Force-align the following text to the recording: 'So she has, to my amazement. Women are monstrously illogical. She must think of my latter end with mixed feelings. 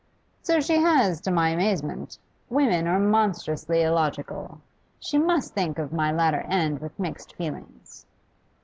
'So 0.41 0.59
she 0.59 0.77
has, 0.77 1.21
to 1.21 1.29
my 1.29 1.49
amazement. 1.49 2.17
Women 2.49 2.87
are 2.87 2.97
monstrously 2.97 3.83
illogical. 3.83 4.59
She 4.99 5.19
must 5.19 5.53
think 5.53 5.77
of 5.77 5.93
my 5.93 6.11
latter 6.11 6.41
end 6.49 6.79
with 6.79 6.97
mixed 6.97 7.35
feelings. 7.35 8.07